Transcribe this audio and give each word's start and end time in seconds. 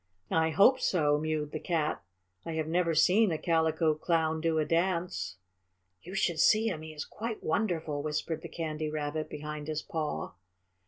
"I 0.33 0.49
hope 0.49 0.79
so," 0.79 1.19
mewed 1.19 1.51
the 1.51 1.59
Cat. 1.59 2.01
"I 2.43 2.53
have 2.53 2.65
never 2.65 2.95
seen 2.95 3.31
a 3.31 3.37
Calico 3.37 3.93
Clown 3.93 4.41
do 4.41 4.57
a 4.57 4.65
dance." 4.65 5.37
"You 6.01 6.15
should 6.15 6.39
see 6.39 6.69
him 6.69 6.81
he 6.81 6.91
is 6.91 7.05
quite 7.05 7.43
wonderful," 7.43 8.01
whispered 8.01 8.41
the 8.41 8.49
Candy 8.49 8.89
Rabbit 8.89 9.29
behind 9.29 9.67
his 9.67 9.83
paw. 9.83 10.33